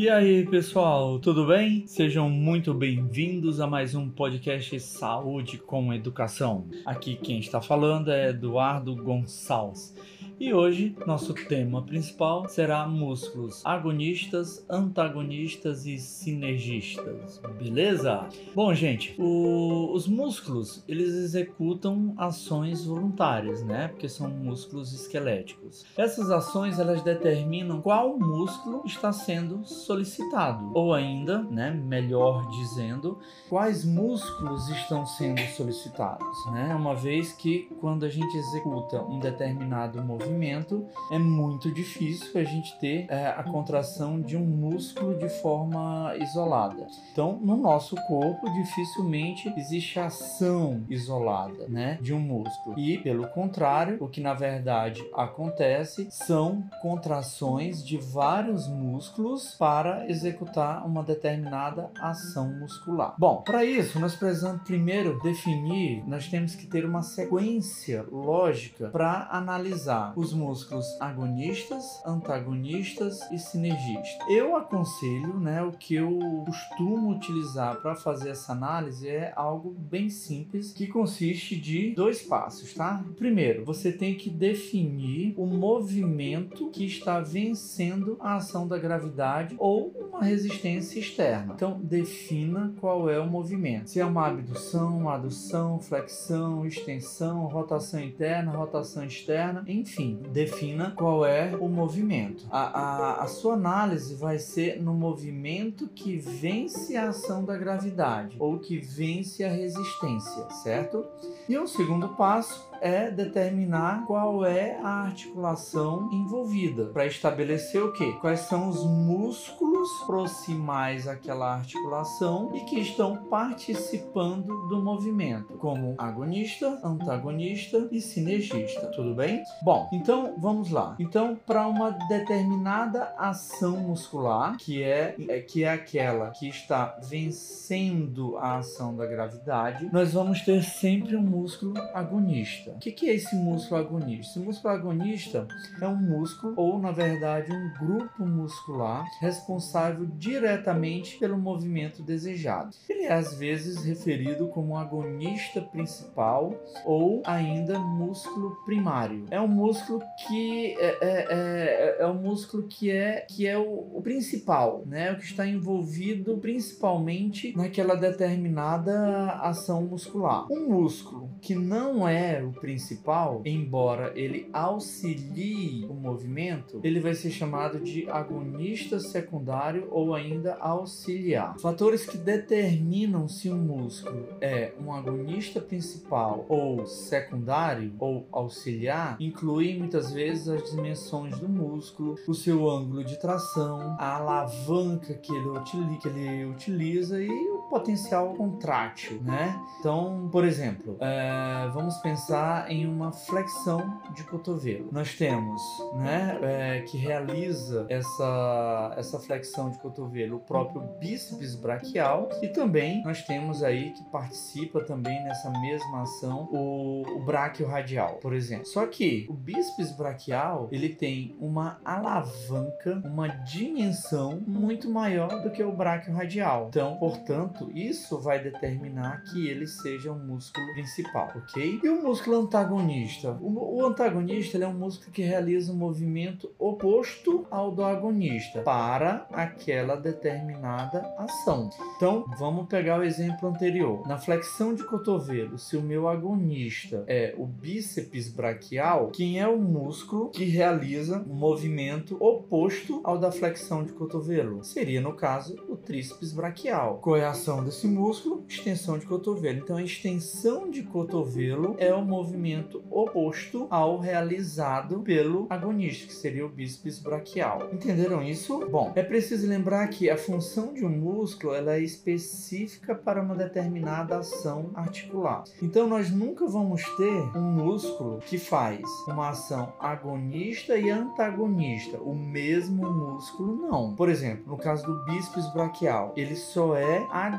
E 0.00 0.08
aí, 0.08 0.46
pessoal, 0.46 1.18
tudo 1.18 1.44
bem? 1.44 1.84
Sejam 1.88 2.30
muito 2.30 2.72
bem-vindos 2.72 3.58
a 3.58 3.66
mais 3.66 3.96
um 3.96 4.08
podcast 4.08 4.78
Saúde 4.78 5.58
com 5.58 5.92
Educação. 5.92 6.68
Aqui 6.86 7.16
quem 7.16 7.40
está 7.40 7.60
falando 7.60 8.12
é 8.12 8.28
Eduardo 8.28 8.94
Gonçalves. 8.94 9.92
E 10.40 10.54
hoje 10.54 10.94
nosso 11.04 11.34
tema 11.34 11.82
principal 11.82 12.48
será 12.48 12.86
músculos 12.86 13.60
agonistas, 13.64 14.64
antagonistas 14.70 15.84
e 15.84 15.98
sinergistas, 15.98 17.40
beleza? 17.58 18.28
Bom, 18.54 18.72
gente, 18.72 19.16
o, 19.18 19.92
os 19.92 20.06
músculos 20.06 20.84
eles 20.86 21.12
executam 21.12 22.14
ações 22.16 22.84
voluntárias, 22.84 23.64
né? 23.64 23.88
Porque 23.88 24.08
são 24.08 24.30
músculos 24.30 24.92
esqueléticos. 24.92 25.84
Essas 25.96 26.30
ações 26.30 26.78
elas 26.78 27.02
determinam 27.02 27.80
qual 27.80 28.16
músculo 28.16 28.82
está 28.86 29.12
sendo 29.12 29.64
solicitado, 29.64 30.70
ou 30.72 30.94
ainda, 30.94 31.42
né? 31.42 31.72
Melhor 31.72 32.48
dizendo, 32.50 33.18
quais 33.48 33.84
músculos 33.84 34.68
estão 34.68 35.04
sendo 35.04 35.40
solicitados, 35.56 36.46
né? 36.52 36.72
Uma 36.76 36.94
vez 36.94 37.32
que 37.32 37.68
quando 37.80 38.04
a 38.04 38.08
gente 38.08 38.36
executa 38.36 39.02
um 39.02 39.18
determinado 39.18 40.00
movimento 40.00 40.27
movimento, 40.28 40.86
é 41.10 41.18
muito 41.18 41.72
difícil 41.72 42.38
a 42.38 42.44
gente 42.44 42.78
ter 42.78 43.06
é, 43.08 43.28
a 43.28 43.42
contração 43.42 44.20
de 44.20 44.36
um 44.36 44.44
músculo 44.44 45.18
de 45.18 45.28
forma 45.28 46.14
isolada. 46.16 46.86
Então, 47.12 47.38
no 47.42 47.56
nosso 47.56 47.96
corpo, 48.06 48.50
dificilmente 48.52 49.52
existe 49.56 49.98
ação 49.98 50.84
isolada, 50.88 51.66
né, 51.68 51.98
de 52.00 52.12
um 52.12 52.20
músculo. 52.20 52.78
E, 52.78 52.98
pelo 52.98 53.26
contrário, 53.28 53.96
o 54.00 54.08
que 54.08 54.20
na 54.20 54.34
verdade 54.34 55.02
acontece 55.14 56.08
são 56.10 56.64
contrações 56.82 57.84
de 57.84 57.96
vários 57.96 58.68
músculos 58.68 59.54
para 59.58 60.08
executar 60.08 60.86
uma 60.86 61.02
determinada 61.02 61.90
ação 62.00 62.52
muscular. 62.58 63.14
Bom, 63.18 63.42
para 63.42 63.64
isso, 63.64 63.98
nós 63.98 64.14
precisamos 64.14 64.62
primeiro 64.62 65.18
definir, 65.22 66.04
nós 66.06 66.28
temos 66.28 66.54
que 66.54 66.66
ter 66.66 66.84
uma 66.84 67.02
sequência 67.02 68.04
lógica 68.10 68.88
para 68.90 69.28
analisar 69.30 70.12
os 70.18 70.32
músculos 70.32 70.86
agonistas, 71.00 72.02
antagonistas 72.04 73.20
e 73.30 73.38
sinergistas. 73.38 74.18
Eu 74.28 74.56
aconselho, 74.56 75.38
né, 75.38 75.62
o 75.62 75.72
que 75.72 75.94
eu 75.94 76.18
costumo 76.44 77.10
utilizar 77.10 77.80
para 77.80 77.94
fazer 77.94 78.30
essa 78.30 78.52
análise 78.52 79.08
é 79.08 79.32
algo 79.36 79.70
bem 79.70 80.10
simples 80.10 80.72
que 80.72 80.86
consiste 80.86 81.56
de 81.56 81.94
dois 81.94 82.22
passos, 82.22 82.74
tá? 82.74 83.04
Primeiro, 83.16 83.64
você 83.64 83.92
tem 83.92 84.14
que 84.14 84.28
definir 84.28 85.34
o 85.36 85.46
movimento 85.46 86.70
que 86.70 86.84
está 86.84 87.20
vencendo 87.20 88.16
a 88.20 88.36
ação 88.36 88.66
da 88.66 88.78
gravidade 88.78 89.54
ou 89.58 89.92
uma 90.10 90.24
resistência 90.24 90.98
externa. 90.98 91.54
Então, 91.54 91.78
defina 91.80 92.74
qual 92.80 93.08
é 93.08 93.20
o 93.20 93.26
movimento. 93.26 93.90
Se 93.90 94.00
é 94.00 94.04
uma 94.04 94.26
abdução, 94.26 95.08
adução, 95.08 95.78
flexão, 95.78 96.66
extensão, 96.66 97.46
rotação 97.46 98.00
interna, 98.00 98.52
rotação 98.52 99.04
externa, 99.04 99.64
enfim, 99.66 100.07
defina 100.14 100.92
qual 100.96 101.24
é 101.24 101.56
o 101.58 101.68
movimento. 101.68 102.46
A, 102.50 102.80
a, 102.80 103.22
a 103.22 103.26
sua 103.26 103.54
análise 103.54 104.14
vai 104.14 104.38
ser 104.38 104.80
no 104.82 104.94
movimento 104.94 105.88
que 105.88 106.16
vence 106.16 106.96
a 106.96 107.08
ação 107.08 107.44
da 107.44 107.56
gravidade 107.56 108.36
ou 108.38 108.58
que 108.58 108.78
vence 108.78 109.44
a 109.44 109.48
resistência, 109.48 110.48
certo? 110.62 111.04
E 111.48 111.56
o 111.56 111.66
segundo 111.66 112.10
passo 112.10 112.68
é 112.80 113.10
determinar 113.10 114.06
qual 114.06 114.44
é 114.44 114.78
a 114.82 115.02
articulação 115.02 116.08
envolvida 116.12 116.86
para 116.86 117.06
estabelecer 117.06 117.82
o 117.82 117.92
que? 117.92 118.12
Quais 118.14 118.40
são 118.40 118.68
os 118.68 118.84
músculos 118.84 119.67
proximais 120.06 121.06
àquela 121.06 121.54
articulação 121.54 122.50
e 122.54 122.60
que 122.60 122.80
estão 122.80 123.16
participando 123.24 124.68
do 124.68 124.82
movimento, 124.82 125.54
como 125.54 125.94
agonista, 125.98 126.80
antagonista 126.84 127.88
e 127.90 128.00
sinergista. 128.00 128.86
Tudo 128.88 129.14
bem? 129.14 129.42
Bom, 129.62 129.88
então 129.92 130.34
vamos 130.38 130.70
lá. 130.70 130.96
Então, 130.98 131.38
para 131.46 131.66
uma 131.66 131.90
determinada 132.08 133.14
ação 133.16 133.76
muscular, 133.78 134.56
que 134.56 134.82
é, 134.82 135.14
é 135.28 135.40
que 135.40 135.64
é 135.64 135.72
aquela 135.72 136.30
que 136.30 136.48
está 136.48 136.98
vencendo 137.08 138.36
a 138.38 138.58
ação 138.58 138.96
da 138.96 139.06
gravidade, 139.06 139.88
nós 139.92 140.12
vamos 140.12 140.40
ter 140.42 140.62
sempre 140.62 141.16
um 141.16 141.22
músculo 141.22 141.74
agonista. 141.94 142.72
O 142.72 142.78
que 142.78 143.08
é 143.08 143.14
esse 143.14 143.34
músculo 143.36 143.80
agonista? 143.80 144.30
Esse 144.30 144.38
músculo 144.40 144.74
agonista 144.74 145.46
é 145.80 145.86
um 145.86 145.96
músculo, 145.96 146.54
ou 146.56 146.78
na 146.78 146.92
verdade, 146.92 147.52
um 147.52 147.72
grupo 147.78 148.24
muscular 148.26 149.04
responsável 149.20 149.77
diretamente 150.16 151.18
pelo 151.18 151.38
movimento 151.38 152.02
desejado. 152.02 152.74
Ele 152.88 153.04
é 153.04 153.12
às 153.12 153.34
vezes 153.34 153.84
referido 153.84 154.48
como 154.48 154.76
agonista 154.76 155.60
principal 155.60 156.54
ou 156.84 157.22
ainda 157.24 157.78
músculo 157.78 158.56
primário. 158.64 159.24
É 159.30 159.40
um 159.40 159.48
músculo 159.48 160.02
que 160.26 160.76
é, 160.78 160.98
é, 161.00 161.26
é, 161.30 161.96
é 162.00 162.06
um 162.06 162.20
músculo 162.20 162.66
que 162.66 162.90
é 162.90 163.26
que 163.28 163.46
é 163.46 163.58
o, 163.58 163.88
o 163.94 164.00
principal, 164.02 164.82
né? 164.86 165.12
O 165.12 165.16
que 165.16 165.24
está 165.24 165.46
envolvido 165.46 166.38
principalmente 166.38 167.56
naquela 167.56 167.94
determinada 167.94 169.32
ação 169.40 169.82
muscular. 169.82 170.46
Um 170.50 170.68
músculo 170.68 171.30
que 171.40 171.54
não 171.54 172.06
é 172.08 172.42
o 172.42 172.52
principal, 172.52 173.42
embora 173.44 174.12
ele 174.14 174.48
auxilie 174.52 175.86
o 175.86 175.94
movimento, 175.94 176.80
ele 176.82 177.00
vai 177.00 177.14
ser 177.14 177.30
chamado 177.30 177.80
de 177.80 178.08
agonista 178.10 178.98
secundário 179.00 179.88
ou 179.90 180.14
ainda 180.14 180.56
auxiliar. 180.56 181.58
Fatores 181.58 182.06
que 182.06 182.16
determinam 182.16 183.28
se 183.28 183.50
um 183.50 183.58
músculo 183.58 184.26
é 184.40 184.72
um 184.80 184.92
agonista 184.92 185.60
principal 185.60 186.44
ou 186.48 186.86
secundário 186.86 187.92
ou 187.98 188.26
auxiliar 188.32 189.16
incluem 189.20 189.78
muitas 189.78 190.12
vezes 190.12 190.48
as 190.48 190.70
dimensões 190.70 191.38
do 191.38 191.48
músculo, 191.48 192.16
o 192.26 192.34
seu 192.34 192.68
ângulo 192.68 193.04
de 193.04 193.18
tração, 193.18 193.96
a 193.98 194.16
alavanca 194.16 195.14
que 195.14 195.32
ele, 195.32 195.48
utiliza, 195.48 195.96
que 196.00 196.08
ele 196.08 196.44
utiliza 196.46 197.22
e 197.22 197.28
potencial 197.68 198.34
contrátil, 198.34 199.20
né? 199.22 199.60
Então, 199.78 200.28
por 200.30 200.44
exemplo, 200.44 200.96
é, 201.00 201.68
vamos 201.72 201.96
pensar 201.98 202.70
em 202.70 202.86
uma 202.86 203.12
flexão 203.12 204.00
de 204.14 204.24
cotovelo. 204.24 204.88
Nós 204.92 205.14
temos, 205.14 205.60
né, 205.94 206.38
é, 206.42 206.80
que 206.82 206.96
realiza 206.96 207.86
essa, 207.88 208.94
essa 208.96 209.18
flexão 209.18 209.70
de 209.70 209.78
cotovelo 209.78 210.36
o 210.36 210.40
próprio 210.40 210.80
bíceps 210.98 211.54
braquial 211.54 212.28
e 212.42 212.48
também 212.48 213.02
nós 213.02 213.22
temos 213.22 213.62
aí 213.62 213.92
que 213.92 214.04
participa 214.04 214.82
também 214.84 215.22
nessa 215.24 215.50
mesma 215.50 216.02
ação 216.02 216.48
o, 216.52 217.02
o 217.02 217.66
radial, 217.66 218.14
por 218.16 218.32
exemplo. 218.32 218.66
Só 218.66 218.86
que 218.86 219.26
o 219.28 219.34
bíceps 219.34 219.92
braquial 219.96 220.68
ele 220.70 220.88
tem 220.90 221.36
uma 221.40 221.80
alavanca, 221.84 223.02
uma 223.04 223.28
dimensão 223.28 224.40
muito 224.46 224.90
maior 224.90 225.42
do 225.42 225.50
que 225.50 225.62
o 225.62 225.72
bráquio 225.72 226.12
radial. 226.12 226.66
Então, 226.68 226.96
portanto, 226.96 227.57
isso 227.74 228.18
vai 228.20 228.42
determinar 228.42 229.22
que 229.24 229.48
ele 229.48 229.66
seja 229.66 230.12
um 230.12 230.18
músculo 230.18 230.72
principal, 230.72 231.32
ok? 231.34 231.80
E 231.82 231.88
o 231.88 232.02
músculo 232.02 232.40
antagonista? 232.40 233.38
O, 233.40 233.78
o 233.80 233.86
antagonista 233.86 234.58
é 234.58 234.66
um 234.66 234.74
músculo 234.74 235.10
que 235.10 235.22
realiza 235.22 235.72
um 235.72 235.76
movimento 235.76 236.50
oposto 236.58 237.46
ao 237.50 237.70
do 237.70 237.84
agonista 237.84 238.62
para 238.62 239.26
aquela 239.32 239.96
determinada 239.96 241.00
ação. 241.18 241.70
Então, 241.96 242.24
vamos 242.38 242.68
pegar 242.68 243.00
o 243.00 243.04
exemplo 243.04 243.48
anterior. 243.48 244.06
Na 244.06 244.18
flexão 244.18 244.74
de 244.74 244.84
cotovelo, 244.84 245.58
se 245.58 245.76
o 245.76 245.82
meu 245.82 246.08
agonista 246.08 247.04
é 247.06 247.34
o 247.36 247.46
bíceps 247.46 248.28
braquial, 248.28 249.10
quem 249.10 249.40
é 249.40 249.48
o 249.48 249.58
músculo 249.58 250.30
que 250.30 250.44
realiza 250.44 251.24
um 251.28 251.34
movimento 251.34 252.16
oposto 252.20 253.00
ao 253.04 253.18
da 253.18 253.32
flexão 253.32 253.84
de 253.84 253.92
cotovelo? 253.92 254.62
Seria, 254.64 255.00
no 255.00 255.14
caso, 255.14 255.56
o 255.68 255.76
tríceps 255.76 256.32
braquial. 256.32 256.98
Qual 256.98 257.16
é 257.16 257.24
a 257.24 257.30
ação 257.30 257.47
desse 257.56 257.86
músculo? 257.86 258.44
Extensão 258.48 258.98
de 258.98 259.06
cotovelo. 259.06 259.58
Então, 259.58 259.76
a 259.76 259.82
extensão 259.82 260.70
de 260.70 260.82
cotovelo 260.82 261.74
é 261.78 261.92
o 261.92 262.04
movimento 262.04 262.28
movimento 262.38 262.82
oposto 262.90 263.66
ao 263.70 263.98
realizado 263.98 265.00
pelo 265.00 265.46
agonista, 265.48 266.06
que 266.06 266.14
seria 266.14 266.44
o 266.44 266.48
bíceps 266.48 266.98
braquial. 266.98 267.68
Entenderam 267.72 268.22
isso? 268.22 268.66
Bom, 268.70 268.92
é 268.94 269.02
preciso 269.02 269.46
lembrar 269.46 269.88
que 269.88 270.10
a 270.10 270.16
função 270.16 270.74
de 270.74 270.84
um 270.84 270.90
músculo 270.90 271.54
ela 271.54 271.74
é 271.74 271.80
específica 271.80 272.94
para 272.94 273.22
uma 273.22 273.34
determinada 273.34 274.18
ação 274.18 274.70
articular. 274.74 275.44
Então 275.62 275.86
nós 275.86 276.10
nunca 276.10 276.46
vamos 276.46 276.84
ter 276.96 277.36
um 277.36 277.52
músculo 277.52 278.18
que 278.18 278.38
faz 278.38 278.82
uma 279.06 279.30
ação 279.30 279.72
agonista 279.80 280.76
e 280.76 280.90
antagonista, 280.90 281.98
o 281.98 282.14
mesmo 282.14 282.90
músculo 282.90 283.56
não. 283.56 283.94
Por 283.94 284.08
exemplo, 284.08 284.44
no 284.46 284.58
caso 284.58 284.84
do 284.86 285.04
bíceps 285.04 285.52
braquial, 285.52 286.12
ele 286.16 286.36
só 286.36 286.76
é 286.76 287.06
agonista 287.10 287.37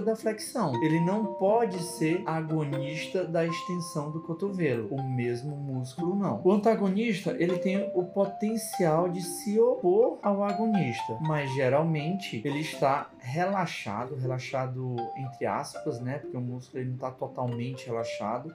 da 0.00 0.16
flexão. 0.16 0.72
Ele 0.82 1.00
não 1.00 1.34
pode 1.34 1.78
ser 1.82 2.22
agonista 2.26 3.24
da 3.24 3.44
extensão 3.44 4.10
do 4.10 4.20
cotovelo. 4.22 4.88
O 4.90 5.02
mesmo 5.02 5.56
músculo 5.56 6.16
não. 6.16 6.40
O 6.44 6.52
antagonista, 6.52 7.36
ele 7.38 7.58
tem 7.58 7.90
o 7.94 8.04
potencial 8.04 9.08
de 9.08 9.20
se 9.22 9.58
opor 9.58 10.18
ao 10.22 10.42
agonista, 10.42 11.18
mas 11.20 11.52
geralmente 11.54 12.42
ele 12.44 12.60
está 12.60 13.10
relaxado, 13.18 14.16
relaxado 14.16 14.96
entre 15.16 15.46
aspas, 15.46 16.00
né? 16.00 16.18
Porque 16.18 16.36
o 16.36 16.40
músculo 16.40 16.82
ele 16.82 16.88
não 16.88 16.96
está 16.96 17.10
totalmente 17.10 17.86
relaxado 17.86 18.54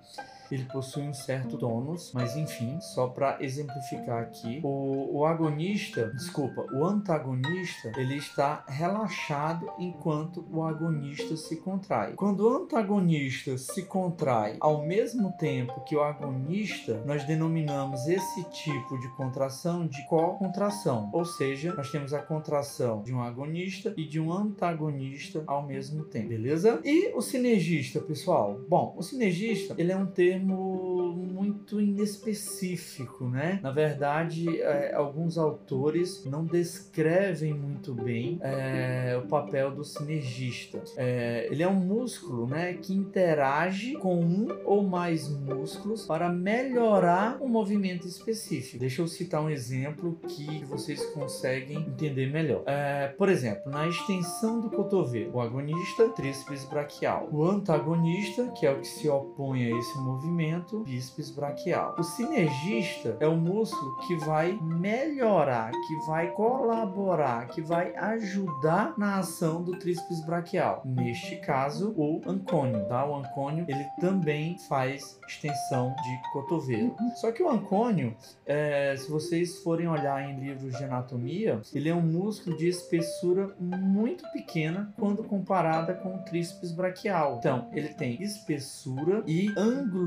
ele 0.51 0.65
possui 0.65 1.03
um 1.03 1.13
certo 1.13 1.57
tônus, 1.57 2.11
mas 2.13 2.35
enfim, 2.35 2.79
só 2.81 3.07
para 3.07 3.37
exemplificar 3.41 4.23
aqui, 4.23 4.61
o, 4.63 5.19
o 5.19 5.25
agonista, 5.25 6.11
desculpa, 6.15 6.65
o 6.73 6.85
antagonista, 6.85 7.91
ele 7.97 8.17
está 8.17 8.63
relaxado 8.67 9.71
enquanto 9.79 10.45
o 10.51 10.63
agonista 10.63 11.35
se 11.35 11.57
contrai. 11.57 12.13
Quando 12.13 12.41
o 12.41 12.63
antagonista 12.63 13.57
se 13.57 13.83
contrai 13.83 14.57
ao 14.59 14.85
mesmo 14.85 15.31
tempo 15.37 15.81
que 15.81 15.95
o 15.95 16.03
agonista, 16.03 17.01
nós 17.05 17.23
denominamos 17.25 18.07
esse 18.07 18.43
tipo 18.49 18.99
de 18.99 19.07
contração 19.15 19.87
de 19.87 20.05
co-contração, 20.07 21.09
ou 21.13 21.25
seja, 21.25 21.73
nós 21.73 21.91
temos 21.91 22.13
a 22.13 22.21
contração 22.21 23.01
de 23.01 23.13
um 23.13 23.21
agonista 23.21 23.93
e 23.97 24.05
de 24.05 24.19
um 24.19 24.31
antagonista 24.31 25.43
ao 25.47 25.65
mesmo 25.65 26.05
tempo, 26.05 26.29
beleza? 26.29 26.79
E 26.83 27.13
o 27.15 27.21
sinergista, 27.21 27.99
pessoal? 27.99 28.59
Bom, 28.67 28.93
o 28.97 29.03
sinergista, 29.03 29.75
ele 29.77 29.91
é 29.91 29.97
um 29.97 30.05
termo 30.05 30.32
termo 30.33 31.13
muito 31.13 31.79
inespecífico, 31.79 33.27
né? 33.27 33.59
Na 33.61 33.71
verdade, 33.71 34.61
é, 34.61 34.93
alguns 34.93 35.37
autores 35.37 36.25
não 36.25 36.45
descrevem 36.45 37.53
muito 37.53 37.93
bem 37.93 38.39
é, 38.41 39.19
o 39.23 39.27
papel 39.27 39.71
do 39.71 39.83
sinergista. 39.83 40.83
É, 40.97 41.47
ele 41.51 41.61
é 41.61 41.67
um 41.67 41.75
músculo, 41.75 42.47
né, 42.47 42.73
que 42.73 42.93
interage 42.93 43.93
com 43.93 44.19
um 44.19 44.47
ou 44.65 44.83
mais 44.83 45.29
músculos 45.29 46.05
para 46.05 46.29
melhorar 46.29 47.37
um 47.41 47.47
movimento 47.47 48.07
específico. 48.07 48.79
Deixa 48.79 49.01
eu 49.01 49.07
citar 49.07 49.41
um 49.41 49.49
exemplo 49.49 50.17
que 50.27 50.63
vocês 50.65 51.05
conseguem 51.07 51.77
entender 51.77 52.31
melhor. 52.31 52.63
É, 52.65 53.07
por 53.09 53.29
exemplo, 53.29 53.71
na 53.71 53.87
extensão 53.87 54.61
do 54.61 54.69
cotovelo, 54.69 55.35
o 55.35 55.41
agonista, 55.41 56.09
tríceps 56.09 56.65
braquial. 56.65 57.27
O 57.31 57.43
antagonista, 57.43 58.51
que 58.57 58.65
é 58.65 58.71
o 58.71 58.79
que 58.79 58.87
se 58.87 59.07
opõe 59.07 59.65
a 59.65 59.77
esse 59.77 59.97
movimento, 59.99 60.22
movimento 60.23 60.79
bíceps 60.79 61.29
braquial. 61.29 61.95
O 61.97 62.03
sinergista 62.03 63.17
é 63.19 63.27
o 63.27 63.35
músculo 63.35 63.97
que 64.07 64.15
vai 64.25 64.57
melhorar, 64.61 65.71
que 65.71 65.95
vai 66.07 66.31
colaborar, 66.31 67.47
que 67.47 67.61
vai 67.61 67.95
ajudar 67.95 68.93
na 68.97 69.17
ação 69.17 69.61
do 69.63 69.77
tríceps 69.77 70.25
braquial. 70.25 70.81
Neste 70.85 71.35
caso, 71.37 71.93
o 71.97 72.21
ancônio, 72.25 72.85
tá? 72.87 73.05
O 73.05 73.15
ancônio 73.15 73.65
ele 73.67 73.85
também 73.99 74.57
faz 74.69 75.19
extensão 75.27 75.89
de 75.89 76.31
cotovelo. 76.31 76.95
Só 77.15 77.31
que 77.31 77.43
o 77.43 77.49
ancônio, 77.49 78.15
é, 78.45 78.95
se 78.97 79.09
vocês 79.09 79.59
forem 79.59 79.87
olhar 79.87 80.21
em 80.23 80.39
livros 80.39 80.77
de 80.77 80.83
anatomia, 80.83 81.61
ele 81.73 81.89
é 81.89 81.95
um 81.95 82.01
músculo 82.01 82.55
de 82.55 82.67
espessura 82.67 83.53
muito 83.59 84.23
pequena 84.31 84.93
quando 84.97 85.23
comparada 85.23 85.93
com 85.93 86.15
o 86.15 86.19
tríceps 86.19 86.71
braquial. 86.71 87.37
Então, 87.39 87.69
ele 87.73 87.89
tem 87.89 88.21
espessura 88.21 89.23
e 89.27 89.51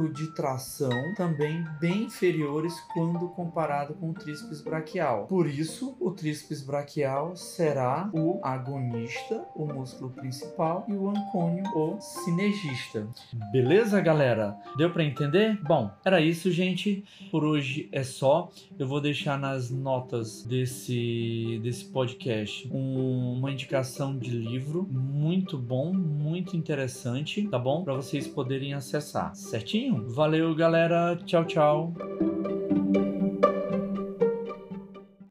ângulo 0.07 0.13
de 0.13 0.29
tração 0.29 1.15
também 1.15 1.65
bem 1.81 2.05
inferiores 2.05 2.73
quando 2.93 3.29
comparado 3.29 3.95
com 3.95 4.11
o 4.11 4.15
tríceps 4.15 4.61
braquial. 4.61 5.27
Por 5.27 5.47
isso, 5.47 5.97
o 6.01 6.11
tríceps 6.11 6.63
braquial 6.63 7.37
será 7.37 8.09
o 8.13 8.41
agonista, 8.43 9.45
o 9.55 9.67
músculo 9.67 10.11
principal, 10.11 10.85
e 10.89 10.93
o 10.93 11.09
ancônio, 11.09 11.65
o 11.75 12.01
sinergista. 12.01 13.07
Beleza, 13.51 14.01
galera? 14.01 14.57
Deu 14.77 14.91
para 14.91 15.05
entender? 15.05 15.59
Bom, 15.63 15.91
era 16.05 16.21
isso, 16.21 16.51
gente. 16.51 17.05
Por 17.31 17.45
hoje 17.45 17.89
é 17.93 18.03
só. 18.03 18.51
Eu 18.79 18.87
vou 18.87 19.01
deixar 19.01 19.39
nas 19.39 19.71
notas 19.71 20.43
desse, 20.45 21.61
desse 21.63 21.87
podcast 21.87 22.69
um, 22.73 23.35
uma 23.39 23.51
indicação 23.51 24.17
de 24.17 24.31
livro 24.31 24.87
muito 24.91 25.59
bom, 25.59 25.93
muito 25.93 26.57
interessante, 26.57 27.47
tá 27.49 27.59
bom? 27.59 27.85
Para 27.85 27.95
vocês 27.95 28.27
poderem 28.27 28.75
acessar, 28.75 29.35
certinho? 29.35 29.96
Valeu, 30.05 30.55
galera. 30.55 31.17
Tchau, 31.25 31.45
tchau. 31.45 31.95